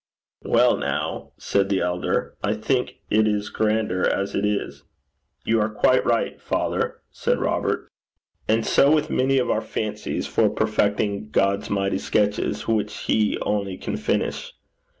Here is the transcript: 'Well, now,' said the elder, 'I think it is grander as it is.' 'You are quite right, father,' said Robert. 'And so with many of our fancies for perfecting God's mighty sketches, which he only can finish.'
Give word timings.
'Well, 0.41 0.77
now,' 0.77 1.29
said 1.37 1.69
the 1.69 1.81
elder, 1.81 2.35
'I 2.43 2.55
think 2.55 3.01
it 3.11 3.27
is 3.27 3.51
grander 3.51 4.03
as 4.03 4.33
it 4.33 4.43
is.' 4.43 4.81
'You 5.45 5.61
are 5.61 5.69
quite 5.69 6.03
right, 6.03 6.41
father,' 6.41 7.01
said 7.11 7.37
Robert. 7.37 7.87
'And 8.47 8.65
so 8.65 8.89
with 8.91 9.11
many 9.11 9.37
of 9.37 9.51
our 9.51 9.61
fancies 9.61 10.25
for 10.25 10.49
perfecting 10.49 11.29
God's 11.29 11.69
mighty 11.69 11.99
sketches, 11.99 12.67
which 12.67 13.01
he 13.01 13.37
only 13.43 13.77
can 13.77 13.95
finish.' 13.95 14.53